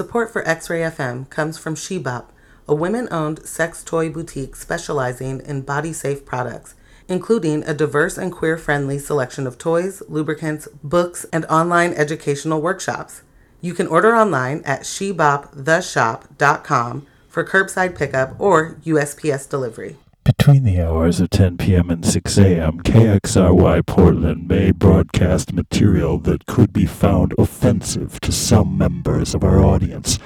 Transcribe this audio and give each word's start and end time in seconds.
Support 0.00 0.32
for 0.32 0.48
X 0.48 0.70
Ray 0.70 0.80
FM 0.80 1.28
comes 1.28 1.58
from 1.58 1.74
Shebop, 1.74 2.24
a 2.66 2.74
women 2.74 3.06
owned 3.10 3.44
sex 3.44 3.84
toy 3.84 4.08
boutique 4.08 4.56
specializing 4.56 5.42
in 5.44 5.60
body 5.60 5.92
safe 5.92 6.24
products, 6.24 6.74
including 7.06 7.62
a 7.64 7.74
diverse 7.74 8.16
and 8.16 8.32
queer 8.32 8.56
friendly 8.56 8.98
selection 8.98 9.46
of 9.46 9.58
toys, 9.58 10.02
lubricants, 10.08 10.68
books, 10.82 11.26
and 11.34 11.44
online 11.50 11.92
educational 11.92 12.62
workshops. 12.62 13.20
You 13.60 13.74
can 13.74 13.88
order 13.88 14.16
online 14.16 14.62
at 14.64 14.84
sheboptheshop.com 14.84 17.06
for 17.28 17.44
curbside 17.44 17.94
pickup 17.94 18.40
or 18.40 18.76
USPS 18.76 19.50
delivery. 19.50 19.98
Between 20.22 20.64
the 20.64 20.82
hours 20.82 21.18
of 21.20 21.30
10 21.30 21.56
p.m. 21.56 21.88
and 21.88 22.04
6 22.04 22.36
a.m., 22.36 22.80
KXRY 22.80 23.86
Portland 23.86 24.48
may 24.48 24.70
broadcast 24.70 25.54
material 25.54 26.18
that 26.18 26.44
could 26.44 26.74
be 26.74 26.84
found 26.84 27.32
offensive 27.38 28.20
to 28.20 28.30
some 28.30 28.76
members 28.76 29.34
of 29.34 29.42
our 29.42 29.64
audience. 29.64 30.18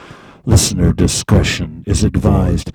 Listener 0.45 0.93
discretion 0.93 1.85
is 1.87 2.03
advised. 2.03 2.73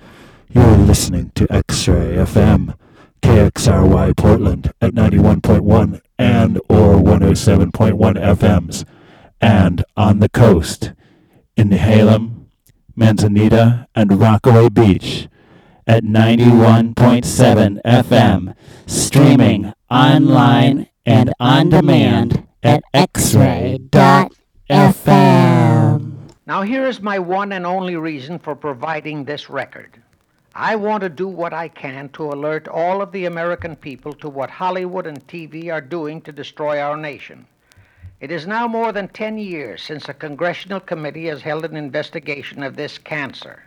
You're 0.48 0.78
listening 0.78 1.30
to 1.34 1.46
X-Ray 1.52 2.16
FM, 2.16 2.74
KXRY 3.20 4.16
Portland 4.16 4.72
at 4.80 4.94
91.1 4.94 6.00
and 6.18 6.56
or 6.70 6.94
107.1 6.94 7.70
FMs, 8.14 8.84
and 9.42 9.84
on 9.94 10.20
the 10.20 10.30
coast 10.30 10.94
in 11.54 11.68
Nehalem, 11.68 12.46
Manzanita, 12.96 13.88
and 13.94 14.18
Rockaway 14.18 14.70
Beach 14.70 15.28
at 15.90 16.04
91.7 16.04 17.82
FM, 17.84 18.54
streaming 18.86 19.72
online 19.90 20.88
and 21.04 21.32
on 21.40 21.68
demand 21.68 22.46
at 22.62 22.84
xray.fm. 22.94 23.90
Now, 26.46 26.62
here 26.62 26.86
is 26.86 27.02
my 27.02 27.18
one 27.18 27.50
and 27.50 27.66
only 27.66 27.96
reason 27.96 28.38
for 28.38 28.54
providing 28.54 29.24
this 29.24 29.50
record. 29.50 30.00
I 30.54 30.76
want 30.76 31.00
to 31.00 31.08
do 31.08 31.26
what 31.26 31.52
I 31.52 31.66
can 31.66 32.08
to 32.10 32.28
alert 32.28 32.68
all 32.68 33.02
of 33.02 33.10
the 33.10 33.24
American 33.24 33.74
people 33.74 34.12
to 34.12 34.28
what 34.28 34.48
Hollywood 34.48 35.08
and 35.08 35.26
TV 35.26 35.72
are 35.72 35.80
doing 35.80 36.20
to 36.20 36.30
destroy 36.30 36.80
our 36.80 36.96
nation. 36.96 37.48
It 38.20 38.30
is 38.30 38.46
now 38.46 38.68
more 38.68 38.92
than 38.92 39.08
10 39.08 39.38
years 39.38 39.82
since 39.82 40.08
a 40.08 40.14
congressional 40.14 40.78
committee 40.78 41.26
has 41.26 41.42
held 41.42 41.64
an 41.64 41.76
investigation 41.76 42.62
of 42.62 42.76
this 42.76 42.96
cancer. 42.96 43.64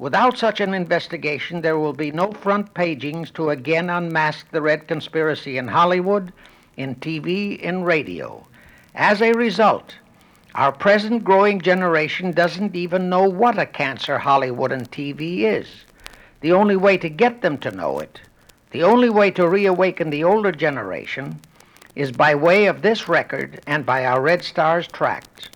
Without 0.00 0.38
such 0.38 0.60
an 0.60 0.72
investigation, 0.72 1.60
there 1.60 1.78
will 1.78 1.92
be 1.92 2.10
no 2.10 2.32
front 2.32 2.72
pagings 2.72 3.30
to 3.34 3.50
again 3.50 3.90
unmask 3.90 4.50
the 4.50 4.62
red 4.62 4.88
conspiracy 4.88 5.58
in 5.58 5.68
Hollywood, 5.68 6.32
in 6.78 6.94
TV, 6.94 7.60
in 7.60 7.84
radio. 7.84 8.46
As 8.94 9.20
a 9.20 9.34
result, 9.34 9.96
our 10.54 10.72
present 10.72 11.22
growing 11.22 11.60
generation 11.60 12.32
doesn't 12.32 12.74
even 12.74 13.10
know 13.10 13.28
what 13.28 13.58
a 13.58 13.66
cancer 13.66 14.16
Hollywood 14.16 14.72
and 14.72 14.90
TV 14.90 15.40
is. 15.40 15.68
The 16.40 16.52
only 16.52 16.76
way 16.76 16.96
to 16.96 17.10
get 17.10 17.42
them 17.42 17.58
to 17.58 17.70
know 17.70 17.98
it, 17.98 18.22
the 18.70 18.82
only 18.82 19.10
way 19.10 19.30
to 19.32 19.46
reawaken 19.46 20.08
the 20.08 20.24
older 20.24 20.50
generation, 20.50 21.38
is 21.94 22.10
by 22.10 22.34
way 22.34 22.64
of 22.64 22.80
this 22.80 23.06
record 23.06 23.60
and 23.66 23.84
by 23.84 24.06
our 24.06 24.22
Red 24.22 24.44
Stars 24.44 24.88
tracts. 24.88 25.50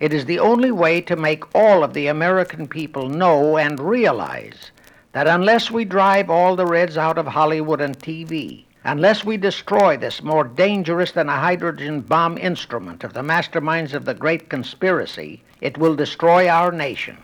It 0.00 0.14
is 0.14 0.24
the 0.24 0.38
only 0.38 0.70
way 0.70 1.02
to 1.02 1.14
make 1.14 1.54
all 1.54 1.84
of 1.84 1.92
the 1.92 2.06
American 2.06 2.66
people 2.66 3.10
know 3.10 3.58
and 3.58 3.78
realize 3.78 4.70
that 5.12 5.26
unless 5.26 5.70
we 5.70 5.84
drive 5.84 6.30
all 6.30 6.56
the 6.56 6.64
Reds 6.64 6.96
out 6.96 7.18
of 7.18 7.26
Hollywood 7.26 7.82
and 7.82 7.98
TV, 7.98 8.64
unless 8.84 9.26
we 9.26 9.36
destroy 9.36 9.98
this 9.98 10.22
more 10.22 10.44
dangerous 10.44 11.12
than 11.12 11.28
a 11.28 11.38
hydrogen 11.38 12.00
bomb 12.00 12.38
instrument 12.38 13.04
of 13.04 13.12
the 13.12 13.20
masterminds 13.20 13.92
of 13.92 14.06
the 14.06 14.14
great 14.14 14.48
conspiracy, 14.48 15.42
it 15.60 15.76
will 15.76 15.94
destroy 15.94 16.48
our 16.48 16.72
nation. 16.72 17.18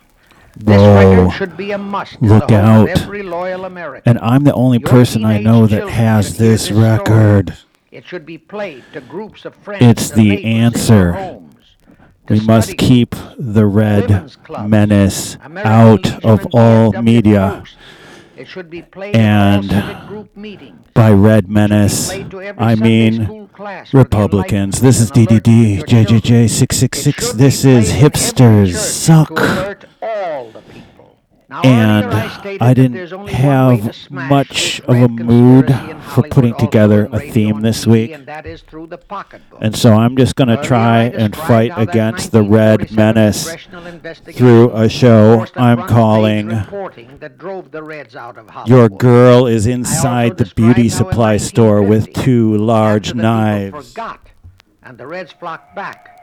This 0.55 0.77
Whoa. 0.77 0.95
record 0.95 1.33
should 1.35 1.57
be 1.57 1.73
a 1.73 1.79
must 1.79 2.21
Look 2.21 2.49
the 2.49 2.61
home 2.61 2.83
of 2.85 2.89
out. 2.91 3.01
every 3.01 3.23
loyal 3.23 3.65
American. 3.65 4.11
And 4.11 4.19
I'm 4.21 4.45
the 4.45 4.55
only 4.55 4.79
Your 4.81 4.89
person 4.89 5.25
I 5.25 5.39
know 5.39 5.67
that 5.67 5.89
has 5.89 6.37
this 6.37 6.71
record. 6.71 7.57
It 7.91 8.05
should 8.05 8.27
be 8.27 8.37
played 8.37 8.85
to 8.93 9.01
groups 9.01 9.47
of 9.47 9.55
friends. 9.55 9.83
It's 9.83 10.11
the 10.11 10.29
neighbors 10.29 10.45
in 10.45 10.51
their 10.51 10.63
answer. 10.65 11.46
We 12.29 12.41
must 12.41 12.77
keep 12.77 13.15
the 13.39 13.67
red 13.67 14.33
menace 14.67 15.37
out 15.57 16.25
of 16.25 16.47
all 16.53 16.93
media. 17.03 17.59
posts. 17.61 17.77
It 18.37 18.47
should 18.49 18.69
be 18.69 18.83
played 18.83 19.17
And 19.17 19.65
in 19.65 19.71
all 19.71 19.81
civic 19.81 20.07
group. 20.09 20.93
By 20.93 21.11
red 21.11 21.49
menace, 21.49 22.09
played 22.09 22.31
to 22.31 22.43
every 22.43 22.63
I 22.63 22.75
mean 22.75 23.25
school 23.25 23.49
class 23.49 23.91
for 23.91 23.97
the 23.97 24.03
Republicans. 24.03 24.81
This 24.83 25.01
is 25.01 25.11
DDD, 25.11 25.29
alert 25.29 25.93
of 25.93 26.11
your 26.11 26.21
children. 26.21 26.21
JJJ666. 26.21 27.33
This 27.33 27.65
is 27.65 27.91
played 27.91 28.03
in 28.03 28.05
every 28.05 28.11
Hipsters 28.11 28.75
Suck. 28.77 29.31
And 31.49 32.07
I 32.07 32.29
stated 32.41 32.63
I 32.63 32.69
that 32.69 32.75
didn't 32.75 32.93
there's 32.95 33.13
only 33.13 33.33
one 33.33 33.69
way 33.69 33.77
to 33.79 33.83
have 33.85 34.11
much 34.11 34.81
of 34.81 34.97
a 34.97 35.09
mood 35.09 35.67
for 36.03 36.23
putting 36.25 36.55
together 36.57 37.09
a 37.13 37.21
theme 37.21 37.61
this 37.61 37.87
week. 37.87 38.11
and 38.11 38.27
that 38.27 38.47
is 38.47 38.63
through 38.63 38.89
the 38.89 38.99
pocketbook. 38.99 39.61
And 39.63 39.77
so 39.77 39.93
I'm 39.93 40.17
just 40.17 40.35
going 40.35 40.49
to 40.49 40.61
try 40.63 41.05
and 41.05 41.37
fight 41.37 41.71
against 41.77 42.33
the 42.33 42.43
red 42.43 42.91
menace 42.91 43.55
through 44.33 44.73
a 44.73 44.89
show 44.89 45.47
I'm 45.55 45.87
calling 45.87 46.49
reporting 46.49 47.19
that 47.19 47.39
drove 47.39 47.71
the 47.71 47.83
Reds 47.83 48.17
out 48.17 48.39
of 48.39 48.51
Your 48.69 48.89
Girl 48.89 49.47
is 49.47 49.69
Inside 49.69 50.39
the 50.39 50.47
Beauty 50.57 50.85
described 50.85 50.95
how 50.95 51.07
in 51.07 51.11
Supply 51.11 51.37
Store 51.37 51.83
with 51.83 52.13
two 52.13 52.57
large 52.57 53.09
after 53.11 53.19
the 53.19 53.23
people 53.23 53.31
knives. 53.31 53.95
and 54.83 54.99
the 54.99 55.07
Reds 55.07 55.33
flocked 55.33 55.77
back. 55.77 56.16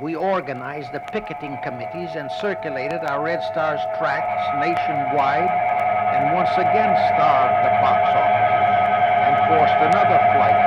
We 0.00 0.16
organized 0.16 0.92
the 0.92 1.00
picketing 1.00 1.56
committees 1.58 2.16
and 2.16 2.30
circulated 2.30 3.04
our 3.04 3.20
Red 3.20 3.42
Stars 3.42 3.86
tracts 3.96 4.52
nationwide 4.52 5.50
and 6.12 6.32
once 6.32 6.58
again 6.58 6.96
starved 6.96 7.62
the 7.62 7.70
box 7.80 8.14
offices 8.14 8.66
and 9.22 9.38
forced 9.46 9.80
another 9.80 10.18
flight 10.32 10.63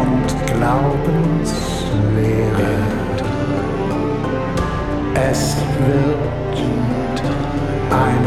und 0.00 0.28
Glaubenslehre. 0.46 2.72
Es 5.14 5.56
wird 5.86 6.58
ein 7.90 8.22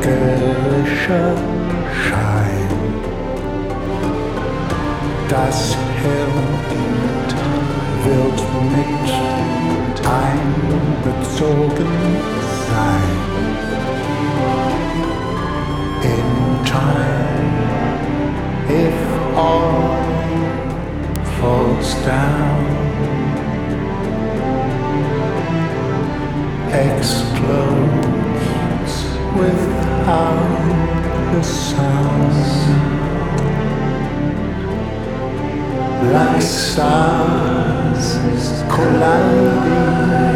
trügerischer 0.00 1.28
Schein. 2.02 2.70
Das 5.28 5.76
Hirn 6.00 6.46
wird 8.04 8.40
mit 8.76 9.08
einbezogen 11.04 11.92
sein. 12.70 13.53
falls 21.38 21.94
down, 22.06 22.60
explodes 26.72 28.14
without 29.40 30.48
the 31.32 31.42
sound, 31.42 32.34
like 36.12 36.42
stars 36.42 38.08
colliding. 38.74 40.33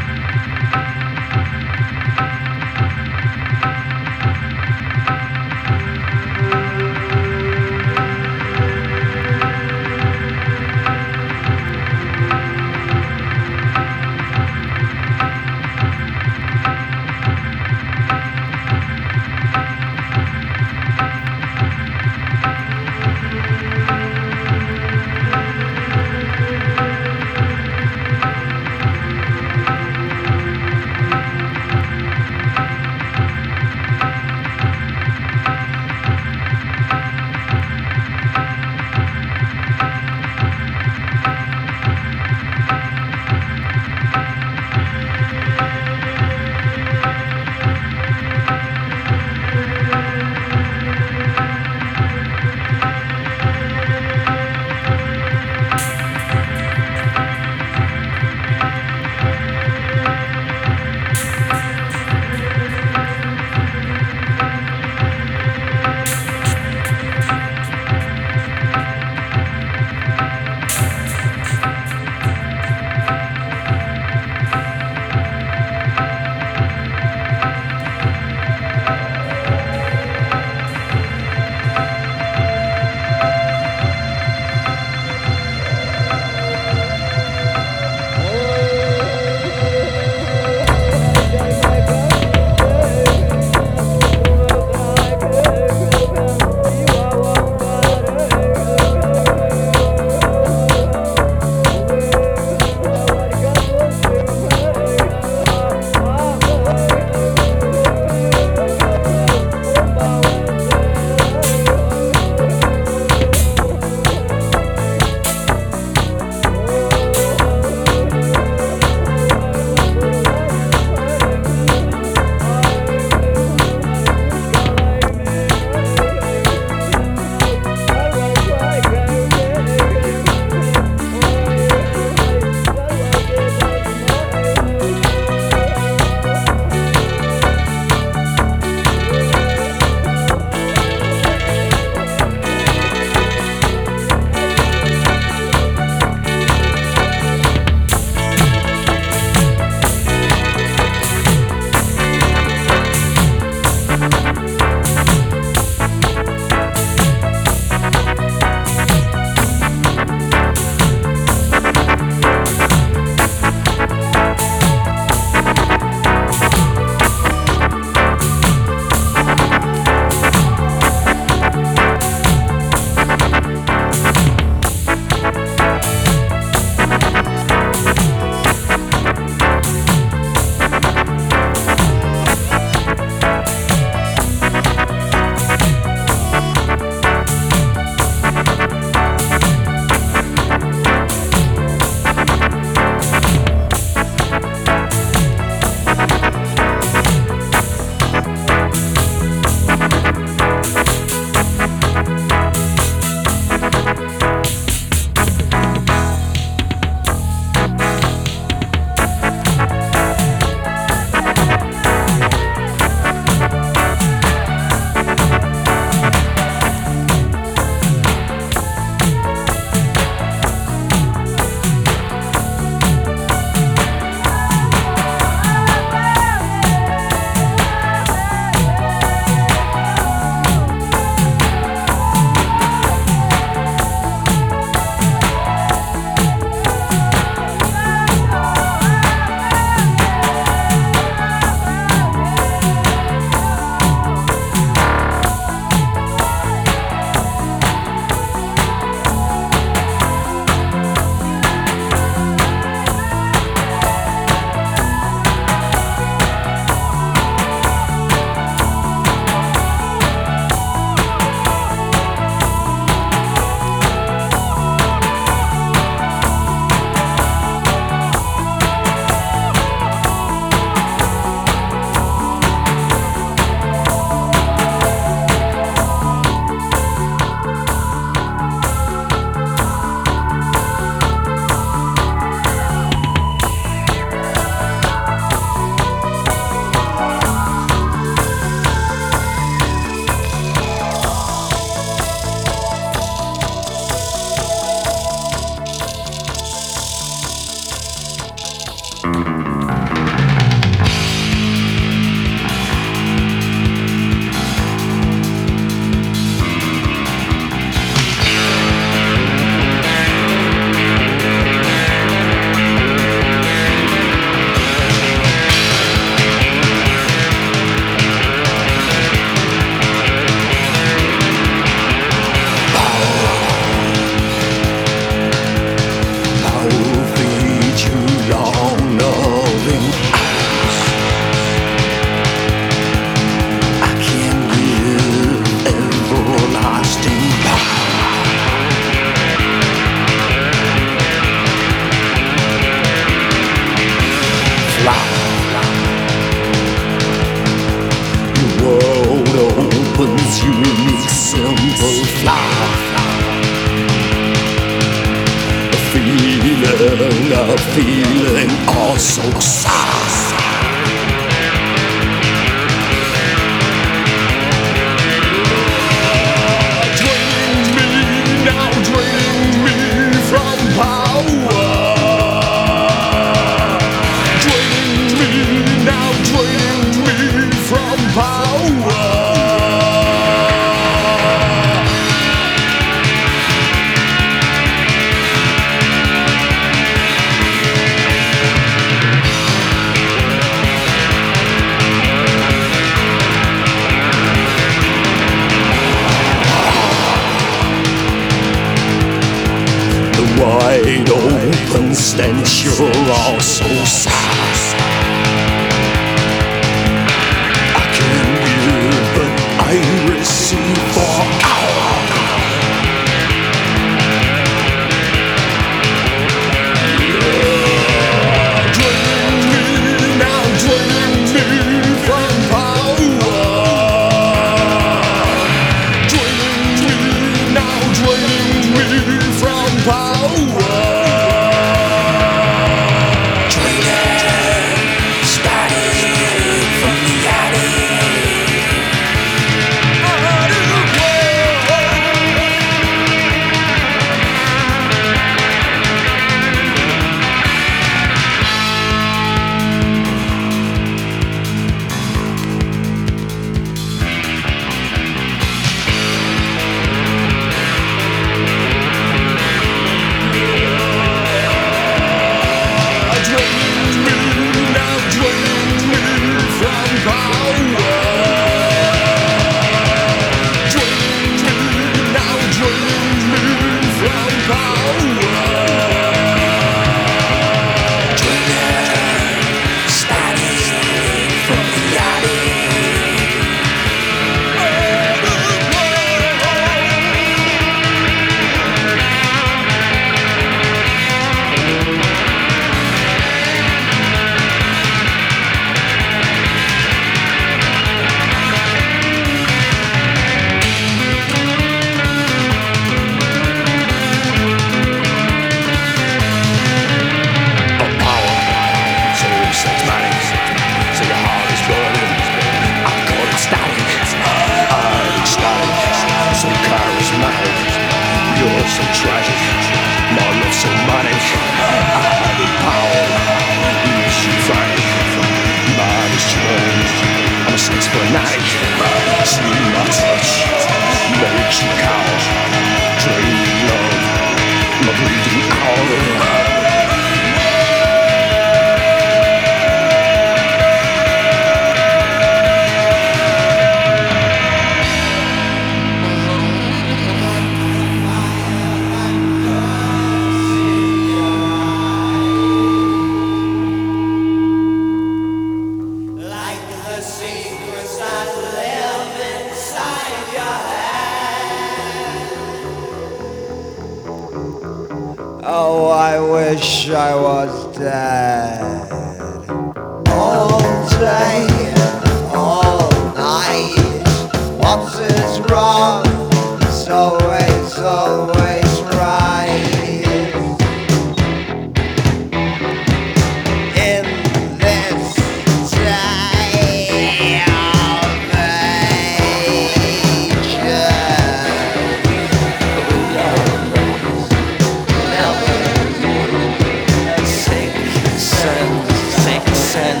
Sense 599.71 600.00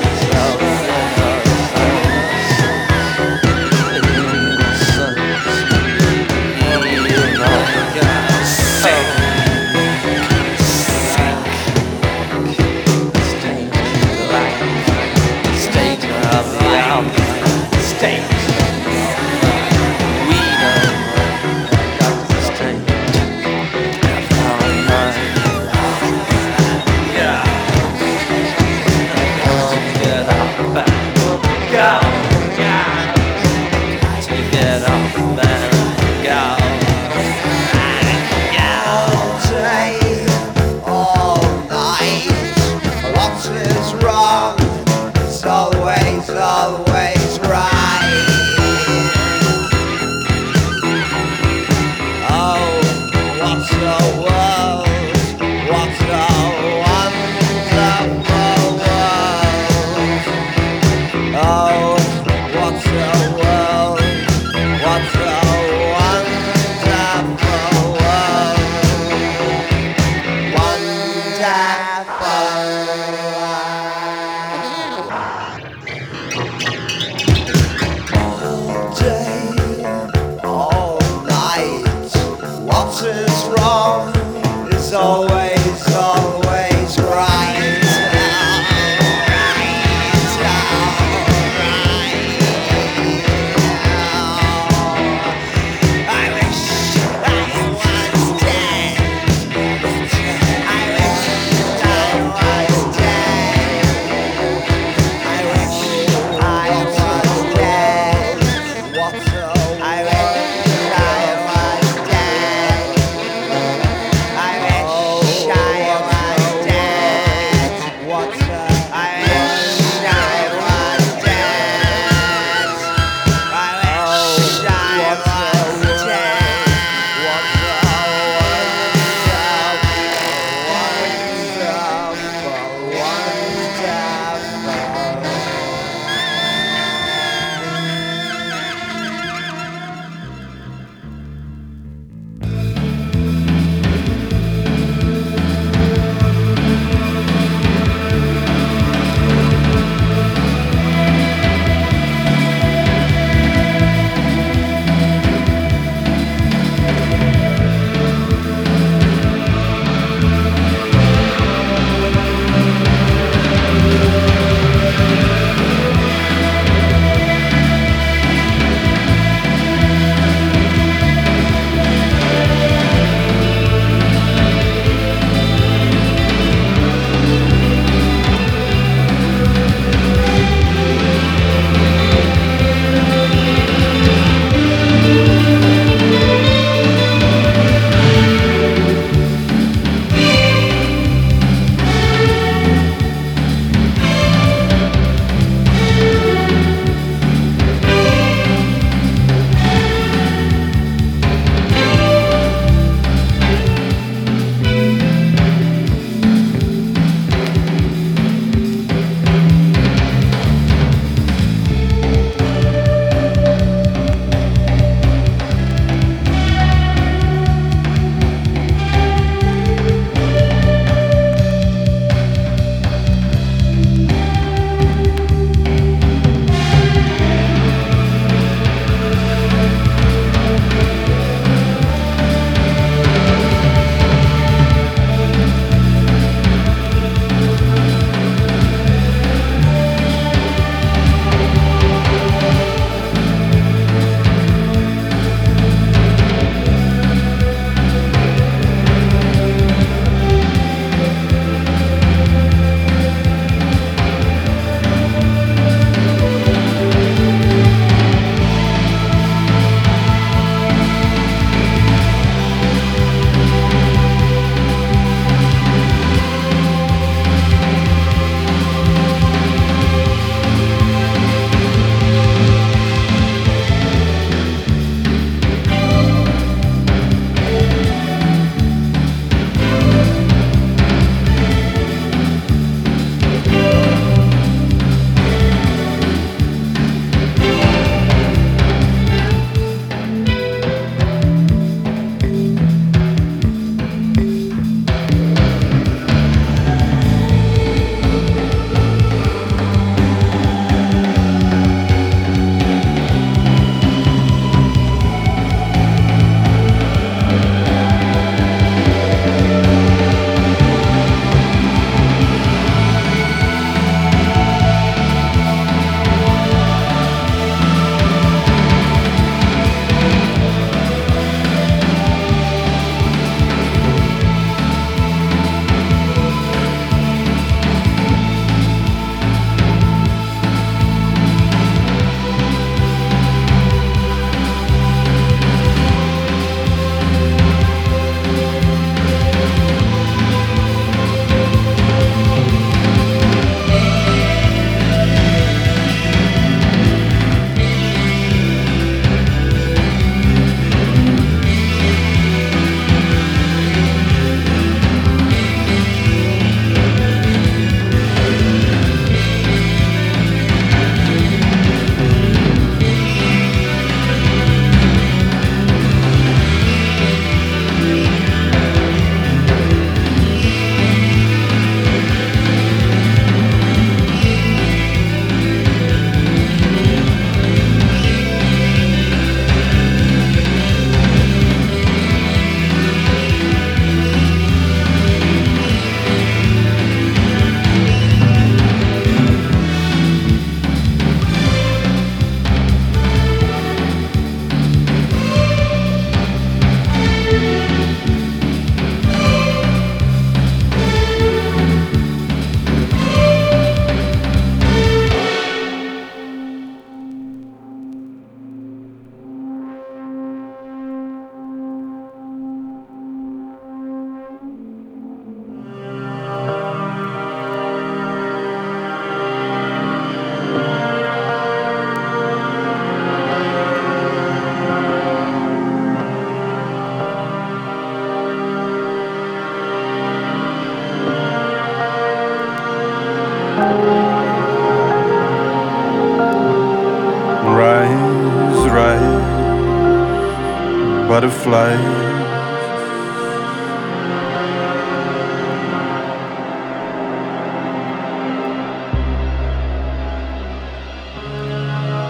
butterfly. 441.11 441.75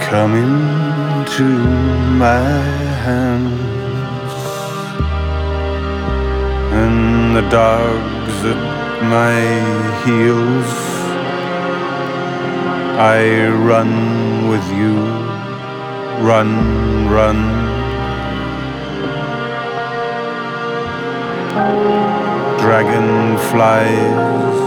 Come 0.08 0.36
into 0.36 1.50
my 2.26 2.44
hands, 3.08 4.34
and 6.82 7.36
the 7.36 7.46
dogs 7.50 8.36
at 8.54 8.62
my 9.18 9.38
heels. 10.04 10.72
I 13.18 13.48
run 13.70 14.48
with 14.48 14.68
you, 14.80 14.96
run, 16.30 17.10
run. 17.10 17.71
Dragonflies, 22.62 24.60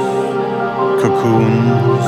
cocoons, 1.01 2.07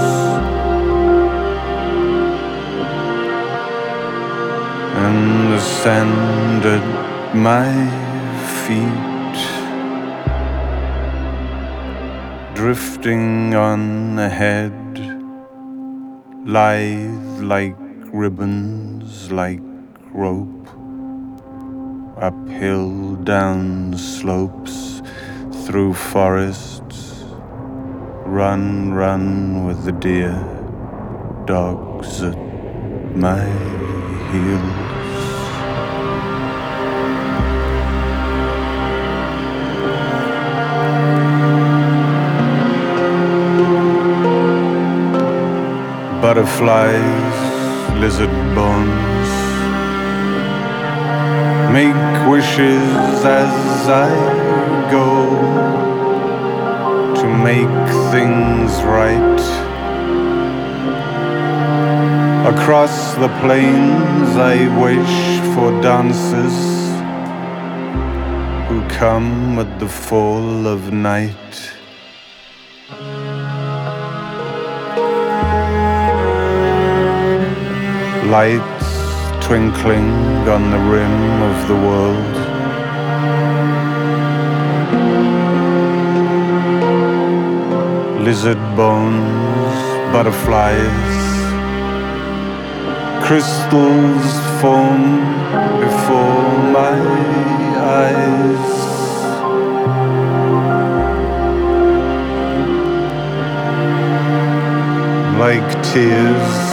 and 5.05 5.53
the 5.53 5.61
sand 5.61 6.65
at 6.65 6.87
my 7.35 7.71
feet, 8.65 9.37
drifting 12.55 13.55
on 13.55 14.19
ahead 14.19 14.73
lithe 16.47 17.41
like 17.43 17.77
ribbons, 18.13 19.33
like 19.33 19.61
rope, 20.13 20.69
uphill, 22.19 23.06
down 23.27 23.93
slopes, 23.99 25.03
through 25.65 25.93
forests, 25.93 27.25
run, 28.25 28.93
run 28.95 29.67
with 29.67 29.85
the 29.85 29.91
deer, 29.91 30.33
dogs 31.45 32.23
at 32.23 32.39
my 33.17 33.45
heels. 34.31 34.87
butterflies, 46.23 48.01
lizard 48.01 48.31
bones. 48.55 49.16
Make 51.73 52.29
wishes 52.29 53.25
as 53.25 53.89
I 53.89 54.11
go 54.91 55.11
to 57.21 57.27
make 57.51 57.77
things 58.13 58.71
right. 58.83 59.41
Across 62.55 63.15
the 63.15 63.29
plains, 63.41 64.37
I 64.37 64.57
wish 64.85 65.17
for 65.55 65.71
dancers 65.83 66.59
who 68.69 68.81
come 68.89 69.59
at 69.59 69.79
the 69.79 69.89
fall 69.89 70.67
of 70.67 70.93
night. 70.93 71.73
lights 78.31 78.76
twinkling 79.47 80.11
on 80.49 80.73
the 80.73 80.79
rim 80.91 81.43
of 81.51 81.69
the 81.69 81.75
world. 81.87 82.35
Lizard 88.25 88.59
bones, 88.75 89.77
butterflies, 90.13 91.13
crystals 93.25 94.27
foam 94.61 95.03
before 95.79 96.59
my 96.79 96.97
eyes. 98.01 98.67
Like 105.39 105.85
tears 105.85 106.66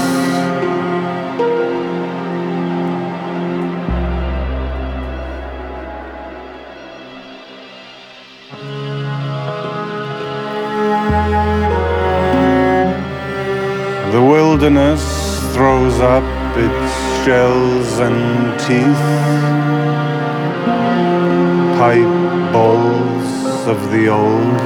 wilderness 14.63 15.03
throws 15.53 15.99
up 15.99 16.23
its 16.55 17.25
shells 17.25 17.99
and 17.99 18.57
teeth, 18.61 19.03
pipe 21.77 22.53
bowls 22.53 23.67
of 23.67 23.91
the 23.91 24.07
old, 24.07 24.61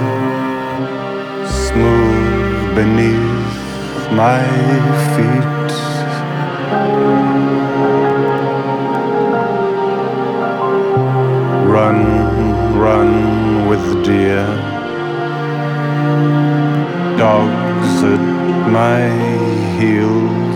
smooth 1.49 2.75
beneath 2.75 4.11
my 4.11 4.43
feet. 5.15 5.71
Run, 11.75 12.77
run 12.77 13.67
with 13.67 14.05
deer, 14.05 14.45
dogs 17.17 18.03
at 18.03 18.21
my 18.69 19.36
heels. 19.77 20.46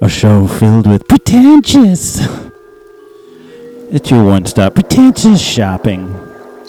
A 0.00 0.08
show 0.08 0.46
filled 0.46 0.86
with 0.86 1.08
pretentious. 1.08 2.20
It's 3.90 4.08
your 4.10 4.22
one 4.24 4.46
stop 4.46 4.74
pretentious 4.74 5.40
shopping 5.40 6.14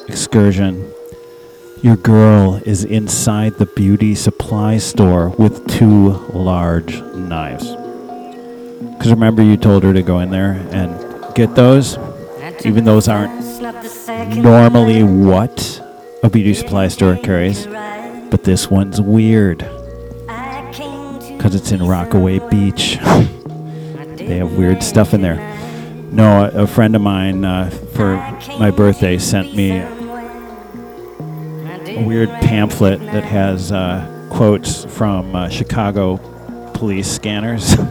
excursion. 0.08 0.92
Your 1.84 1.96
girl 1.96 2.60
is 2.66 2.84
inside 2.84 3.60
the 3.60 3.68
beauty 3.68 4.16
supply 4.16 4.80
store 4.80 5.30
with 5.30 5.68
two 5.68 6.10
large 6.34 7.00
knives. 7.14 7.76
Because 8.94 9.12
remember, 9.12 9.44
you 9.44 9.58
told 9.58 9.84
her 9.84 9.94
to 9.94 10.02
go 10.02 10.18
in 10.20 10.32
there 10.32 10.54
and 10.72 10.96
get 11.36 11.54
those? 11.56 12.00
Even 12.64 12.84
those 12.84 13.08
aren't 13.08 13.51
normally 13.62 15.04
what 15.04 15.82
a 16.24 16.30
beauty 16.30 16.54
supply 16.54 16.88
store 16.88 17.16
carries, 17.18 17.68
but 17.68 18.44
this 18.44 18.72
one's 18.72 19.00
weird 19.00 19.60
because 21.38 21.54
it's 21.54 21.72
in 21.72 21.86
Rockaway 21.86 22.40
Beach. 22.50 22.98
they 24.16 24.38
have 24.38 24.54
weird 24.54 24.82
stuff 24.82 25.14
in 25.14 25.22
there. 25.22 25.36
No, 26.12 26.46
a, 26.46 26.64
a 26.64 26.68
friend 26.68 26.96
of 26.96 27.04
mine 27.04 27.46
uh, 27.46 27.70
for 27.70 28.16
my 28.58 28.72
birthday 28.72 29.18
sent 29.18 29.56
me 29.56 29.78
a 29.78 32.04
weird 32.04 32.30
pamphlet 32.30 33.00
that 33.00 33.24
has 33.24 33.72
uh, 33.72 34.28
quotes 34.32 34.86
from 34.86 35.36
uh, 35.36 35.50
Chicago 35.50 36.18
police 36.74 37.10
scanners. 37.10 37.76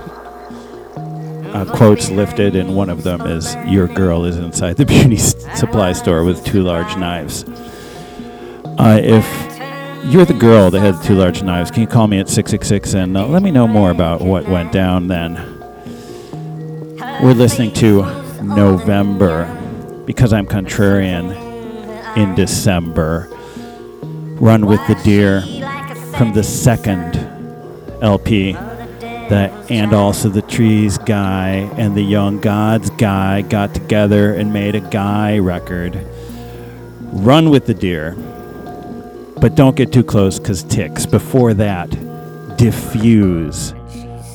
uh, 1.53 1.65
quotes 1.77 2.11
lifted, 2.11 2.57
and 2.57 2.75
one 2.75 2.91
of 2.91 3.03
them 3.03 3.23
is 3.23 3.55
"Your 3.67 3.87
girl 3.87 4.25
is 4.25 4.37
inside 4.37 4.77
the 4.77 4.87
beauty 4.87 5.17
supply 5.17 5.93
store 5.93 6.25
with 6.25 6.45
two 6.45 6.63
large 6.63 6.97
knives." 6.97 7.45
Uh, 8.79 9.01
if 9.03 9.27
you're 10.11 10.25
the 10.25 10.37
girl 10.39 10.71
that 10.71 10.81
had 10.81 11.03
two 11.05 11.15
large 11.15 11.43
knives, 11.43 11.71
can 11.71 11.83
you 11.83 11.87
call 11.87 12.07
me 12.07 12.19
at 12.19 12.29
six 12.29 12.51
six 12.51 12.67
six 12.67 12.95
and 12.95 13.17
uh, 13.17 13.27
let 13.27 13.43
me 13.43 13.51
know 13.51 13.67
more 13.67 13.91
about 13.91 14.21
what 14.21 14.49
went 14.49 14.73
down 14.73 15.09
then? 15.09 15.35
We're 17.23 17.35
listening 17.35 17.73
to 17.75 18.03
November 18.43 19.45
because 20.07 20.33
I'm 20.33 20.47
contrarian 20.47 21.37
in 22.17 22.35
December. 22.35 23.29
Run 24.41 24.65
with 24.65 24.81
the 24.89 24.95
Deer 25.05 25.43
from 26.17 26.33
the 26.33 26.43
second 26.43 27.17
LP. 28.03 28.57
That 29.31 29.71
and 29.71 29.95
also 29.95 30.29
the 30.29 30.43
Trees 30.43 30.99
guy 30.99 31.71
and 31.79 31.97
the 31.97 32.03
Young 32.03 32.41
Gods 32.41 32.91
guy 32.91 33.43
got 33.43 33.73
together 33.73 34.35
and 34.35 34.53
made 34.53 34.75
a 34.75 34.81
guy 34.81 35.39
record. 35.39 36.05
Run 37.01 37.51
with 37.51 37.67
the 37.67 37.75
Deer. 37.75 38.13
But 39.41 39.55
don't 39.55 39.77
get 39.77 39.93
too 39.93 40.03
close 40.03 40.39
because 40.39 40.65
ticks. 40.65 41.07
Before 41.07 41.55
that, 41.55 41.89
Diffuse. 42.57 43.73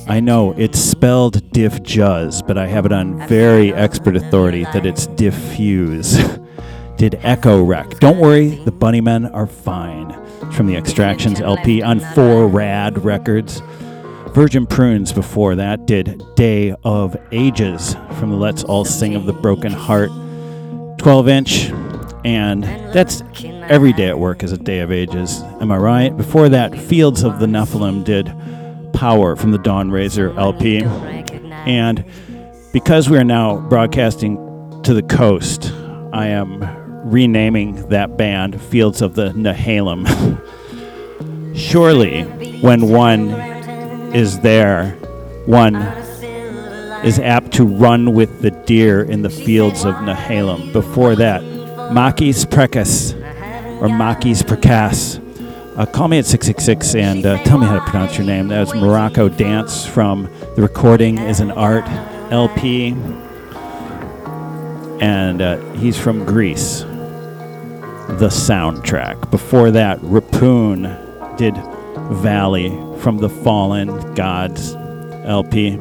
I 0.08 0.20
know 0.20 0.54
it's 0.58 0.80
spelled 0.80 1.52
Dif 1.52 1.84
Juz 1.84 2.42
but 2.42 2.58
I 2.58 2.68
have 2.68 2.86
it 2.86 2.92
on 2.92 3.28
very 3.28 3.74
expert 3.74 4.16
authority 4.16 4.64
that 4.66 4.86
it's 4.86 5.08
diffuse. 5.08 6.18
Did 6.98 7.20
Echo 7.24 7.62
Wreck. 7.62 8.00
Don't 8.00 8.20
worry, 8.20 8.56
the 8.64 8.72
Bunnymen 8.72 9.34
are 9.34 9.48
fine. 9.48 10.14
From 10.54 10.68
the 10.68 10.78
Extractions 10.78 11.42
LP 11.42 11.82
on 11.82 12.00
4AD 12.00 13.04
Records. 13.04 13.62
Virgin 14.36 14.68
Prunes 14.68 15.14
before 15.14 15.56
that 15.56 15.86
did 15.86 16.22
Day 16.36 16.76
of 16.84 17.16
Ages 17.32 17.96
from 18.20 18.32
the 18.32 18.36
Let's 18.36 18.66
All 18.66 18.84
Sing 18.84 19.16
of 19.16 19.26
the 19.26 19.32
Broken 19.32 19.72
Heart 19.72 20.10
12 20.98 21.30
inch. 21.30 21.70
And 22.26 22.66
that's 22.94 23.24
every 23.70 23.94
day 23.94 24.10
at 24.10 24.20
work 24.20 24.44
is 24.44 24.52
a 24.52 24.58
day 24.58 24.80
of 24.80 24.92
ages. 24.92 25.40
Am 25.62 25.72
I 25.72 25.78
right? 25.78 26.18
Before 26.18 26.50
that, 26.50 26.78
Fields 26.78 27.24
of 27.24 27.40
the 27.40 27.46
Nephilim 27.46 28.04
did 28.04 28.30
Power 28.92 29.38
from 29.38 29.52
the 29.52 29.58
Dawn 29.58 29.90
Razor 29.90 30.38
LP. 30.38 30.84
And 30.84 32.04
because 32.74 33.10
we 33.10 33.18
are 33.18 33.24
now 33.24 33.62
broadcasting 33.70 34.36
to 34.84 34.94
the 34.94 35.04
coast, 35.04 35.72
I 36.12 36.28
am 36.28 37.10
renaming 37.10 37.88
that 37.88 38.18
band 38.18 38.62
Fields 38.62 39.02
of 39.02 39.16
the 39.16 39.30
Nehalem. 39.30 40.06
Surely, 41.56 42.24
when 42.60 42.90
one 42.90 43.55
is 44.16 44.40
there, 44.40 44.92
one 45.46 45.76
is 47.04 47.20
apt 47.20 47.52
to 47.52 47.66
run 47.66 48.14
with 48.14 48.42
the 48.42 48.50
deer 48.50 49.04
in 49.04 49.22
the 49.24 49.30
fields 49.30 49.84
of 49.84 49.94
Nehalem. 49.96 50.72
Before 50.72 51.18
that, 51.18 51.42
Makis 51.42 52.46
Prekkas, 52.46 53.14
or 53.82 53.90
Makis 53.90 54.42
Prekkas. 54.42 55.22
Uh, 55.78 55.86
call 55.86 56.08
me 56.08 56.18
at 56.18 56.26
666 56.26 56.96
and 56.96 57.26
uh, 57.26 57.44
tell 57.44 57.58
me 57.58 57.68
how 57.68 57.76
to 57.76 57.92
pronounce 57.92 58.18
your 58.18 58.26
name. 58.26 58.48
That 58.48 58.62
was 58.62 58.74
Morocco 58.74 59.28
Dance 59.28 59.86
from 59.86 60.30
The 60.56 60.62
Recording 60.62 61.18
is 61.18 61.42
an 61.42 61.52
Art 61.52 61.86
LP. 62.32 62.96
And 65.02 65.42
uh, 65.42 65.58
he's 65.74 66.00
from 66.00 66.24
Greece. 66.24 66.80
The 68.08 68.30
soundtrack. 68.30 69.30
Before 69.30 69.72
that, 69.72 70.00
Rapoon 70.00 71.36
did 71.36 71.54
Valley 72.12 72.70
from 73.00 73.18
the 73.18 73.30
Fallen 73.30 74.14
Gods 74.14 74.76
LP. 75.26 75.80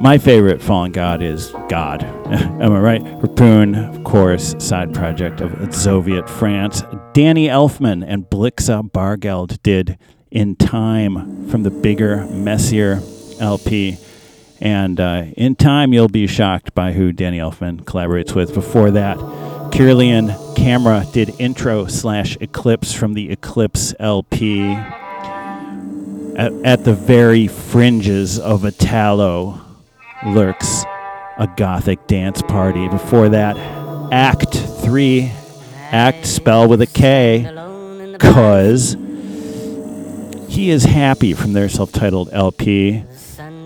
My 0.00 0.18
favorite 0.18 0.60
Fallen 0.60 0.92
God 0.92 1.22
is 1.22 1.50
God. 1.68 2.02
Am 2.26 2.72
I 2.72 2.78
right? 2.78 3.02
Rapoon, 3.02 3.96
of 3.96 4.04
course, 4.04 4.54
side 4.58 4.92
project 4.92 5.40
of 5.40 5.50
Zoviet 5.70 6.28
France. 6.28 6.82
Danny 7.14 7.46
Elfman 7.46 8.04
and 8.06 8.24
Blixa 8.24 8.90
Bargeld 8.90 9.62
did 9.62 9.98
In 10.30 10.54
Time 10.56 11.48
from 11.48 11.62
the 11.62 11.70
bigger, 11.70 12.26
messier 12.26 13.00
LP. 13.40 13.96
And 14.60 15.00
uh, 15.00 15.24
in 15.36 15.54
time, 15.54 15.92
you'll 15.92 16.08
be 16.08 16.26
shocked 16.26 16.74
by 16.74 16.92
who 16.92 17.12
Danny 17.12 17.38
Elfman 17.38 17.82
collaborates 17.82 18.34
with. 18.34 18.54
Before 18.54 18.90
that, 18.90 19.18
Kirlian 19.70 20.56
Camera 20.56 21.06
did 21.12 21.34
intro 21.38 21.86
slash 21.86 22.36
Eclipse 22.40 22.92
from 22.92 23.14
the 23.14 23.30
Eclipse 23.30 23.94
LP. 23.98 24.72
At, 26.36 26.52
at 26.64 26.84
the 26.84 26.94
very 26.94 27.46
fringes 27.48 28.38
of 28.38 28.64
Italo 28.64 29.60
lurks 30.26 30.84
a 31.38 31.48
gothic 31.56 32.06
dance 32.06 32.42
party. 32.42 32.88
Before 32.88 33.28
that, 33.28 33.56
Act 34.12 34.54
3, 34.54 35.32
Act 35.90 36.26
spell 36.26 36.68
with 36.68 36.80
a 36.80 36.86
K, 36.86 37.44
cause 38.18 38.96
he 40.48 40.70
is 40.70 40.84
happy 40.84 41.34
from 41.34 41.52
their 41.52 41.68
self 41.68 41.92
titled 41.92 42.30
LP, 42.32 43.04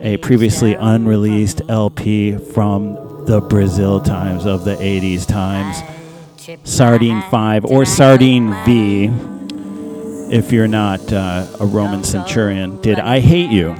a 0.02 0.16
previously 0.18 0.74
unreleased 0.74 1.62
LP 1.68 2.36
from 2.36 3.09
the 3.26 3.40
Brazil 3.40 4.00
times 4.00 4.46
of 4.46 4.64
the 4.64 4.76
80s 4.76 5.26
times. 5.26 5.82
Sardine 6.64 7.22
5 7.30 7.64
or 7.64 7.84
Sardine 7.84 8.52
V, 8.64 9.10
if 10.34 10.52
you're 10.52 10.68
not 10.68 11.12
uh, 11.12 11.46
a 11.60 11.66
Roman 11.66 12.02
centurion, 12.02 12.80
did 12.80 12.98
I 12.98 13.20
Hate 13.20 13.50
You 13.50 13.76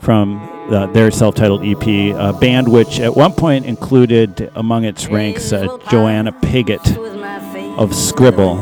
from 0.00 0.40
uh, 0.72 0.86
their 0.86 1.10
self 1.10 1.34
titled 1.34 1.64
EP, 1.64 1.82
a 2.16 2.32
band 2.38 2.70
which 2.70 3.00
at 3.00 3.14
one 3.14 3.32
point 3.32 3.66
included 3.66 4.50
among 4.54 4.84
its 4.84 5.08
ranks 5.08 5.52
uh, 5.52 5.78
Joanna 5.90 6.32
Piggott 6.32 6.96
of 7.76 7.94
Scribble, 7.94 8.56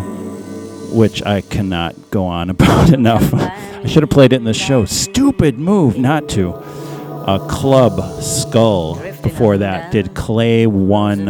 which 0.90 1.22
I 1.22 1.42
cannot 1.42 2.10
go 2.10 2.24
on 2.26 2.50
about 2.50 2.92
enough. 2.92 3.32
I 3.34 3.86
should 3.86 4.02
have 4.02 4.10
played 4.10 4.32
it 4.32 4.36
in 4.36 4.44
the 4.44 4.54
show. 4.54 4.84
Stupid 4.84 5.58
move 5.58 5.98
not 5.98 6.28
to. 6.30 6.52
Uh, 7.28 7.38
Club 7.46 8.22
Skull 8.22 8.94
before 9.20 9.58
that 9.58 9.92
did 9.92 10.14
Clay 10.14 10.66
One 10.66 11.26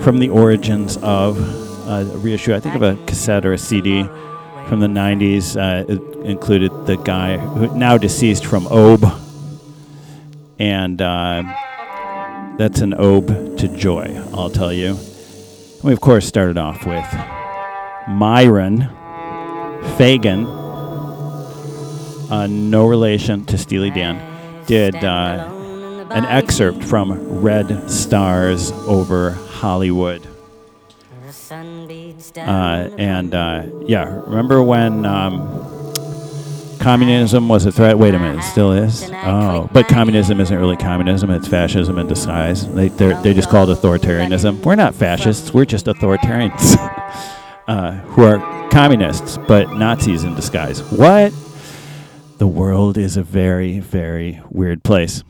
from 0.00 0.18
the 0.18 0.28
origins 0.28 0.98
of 0.98 1.38
uh, 1.88 2.04
a 2.12 2.18
reissue, 2.18 2.54
I 2.54 2.60
think 2.60 2.74
of 2.74 2.82
a 2.82 2.96
cassette 3.06 3.46
or 3.46 3.54
a 3.54 3.58
CD 3.58 4.02
from 4.68 4.80
the 4.80 4.86
90s. 4.86 5.56
Uh, 5.56 5.90
it 5.90 5.98
included 6.26 6.72
the 6.84 6.96
guy 6.96 7.38
who 7.38 7.74
now 7.74 7.96
deceased 7.96 8.44
from 8.44 8.66
Obe. 8.70 9.06
And 10.58 11.00
uh, 11.00 11.42
that's 12.58 12.82
an 12.82 12.92
Obe 12.98 13.56
to 13.56 13.68
joy, 13.68 14.14
I'll 14.34 14.50
tell 14.50 14.74
you. 14.74 14.98
We, 15.82 15.94
of 15.94 16.02
course, 16.02 16.26
started 16.26 16.58
off 16.58 16.84
with 16.84 17.10
Myron 18.08 18.90
Fagan, 19.96 20.44
uh, 22.30 22.46
no 22.46 22.86
relation 22.86 23.46
to 23.46 23.56
Steely 23.56 23.88
Dan, 23.88 24.33
did 24.66 24.94
uh, 24.96 26.06
an 26.10 26.24
excerpt 26.24 26.84
from 26.84 27.40
Red 27.40 27.90
Stars 27.90 28.72
over 28.72 29.30
Hollywood. 29.30 30.26
Uh, 32.36 32.90
and 32.98 33.34
uh, 33.34 33.66
yeah, 33.86 34.22
remember 34.26 34.62
when 34.62 35.04
um, 35.06 35.92
communism 36.80 37.48
was 37.48 37.64
a 37.64 37.72
threat? 37.72 37.98
Wait 37.98 38.14
a 38.14 38.18
minute, 38.18 38.40
it 38.40 38.42
still 38.42 38.72
is. 38.72 39.10
Oh, 39.12 39.68
but 39.72 39.86
communism 39.88 40.40
isn't 40.40 40.58
really 40.58 40.76
communism; 40.76 41.30
it's 41.30 41.48
fascism 41.48 41.98
in 41.98 42.06
disguise. 42.06 42.66
They 42.74 42.88
they 42.88 43.34
just 43.34 43.48
call 43.50 43.68
it 43.68 43.78
authoritarianism. 43.78 44.64
We're 44.64 44.74
not 44.74 44.94
fascists; 44.94 45.54
we're 45.54 45.64
just 45.64 45.86
authoritarians 45.86 46.76
uh, 47.68 47.92
who 47.92 48.24
are 48.24 48.68
communists, 48.70 49.38
but 49.46 49.72
Nazis 49.74 50.24
in 50.24 50.34
disguise. 50.34 50.82
What? 50.90 51.32
The 52.38 52.46
world 52.48 52.98
is 52.98 53.16
a 53.16 53.22
very, 53.22 53.78
very 53.78 54.40
weird 54.50 54.82
place. 54.82 55.22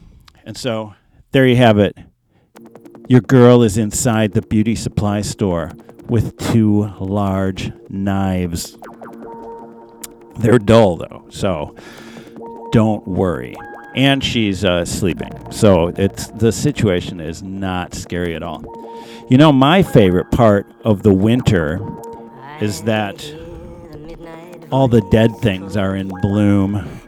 And 0.44 0.56
so 0.56 0.94
there 1.32 1.46
you 1.46 1.56
have 1.56 1.78
it. 1.78 1.96
Your 3.08 3.20
girl 3.20 3.62
is 3.62 3.76
inside 3.76 4.32
the 4.32 4.40
beauty 4.40 4.74
supply 4.74 5.20
store 5.20 5.72
with 6.08 6.36
two 6.38 6.90
large 6.98 7.72
knives. 7.90 8.78
They're 10.38 10.58
dull 10.58 10.96
though, 10.96 11.26
so 11.28 11.76
don't 12.72 13.06
worry. 13.06 13.54
And 13.94 14.24
she's 14.24 14.64
uh, 14.64 14.84
sleeping, 14.84 15.52
so 15.52 15.88
it's 15.88 16.28
the 16.28 16.50
situation 16.50 17.20
is 17.20 17.42
not 17.42 17.94
scary 17.94 18.34
at 18.34 18.42
all. 18.42 18.64
You 19.28 19.36
know, 19.36 19.52
my 19.52 19.82
favorite 19.82 20.30
part 20.30 20.66
of 20.84 21.02
the 21.02 21.12
winter 21.12 21.80
is 22.60 22.82
that 22.82 23.22
all 24.74 24.88
the 24.88 25.02
dead 25.02 25.36
things 25.36 25.76
are 25.76 25.94
in 25.94 26.08
bloom. 26.20 27.03